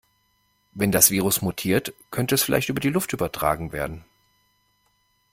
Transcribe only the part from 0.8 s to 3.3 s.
das Virus mutiert, könnte es vielleicht über die Luft